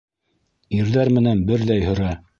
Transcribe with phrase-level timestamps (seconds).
[0.79, 2.13] Ирҙәр менән берҙәй һөрә.